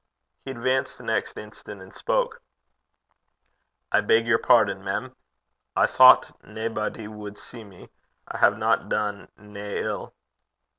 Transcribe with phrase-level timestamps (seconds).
[0.43, 2.41] He advanced the next instant and spoke.
[3.91, 5.15] 'I beg yer pardon, mem.
[5.75, 7.89] I thoucht naebody wad see me.
[8.27, 10.15] I haena dune nae ill.'